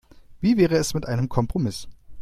[0.39, 1.87] Wie wäre es mit einem Kompromiss?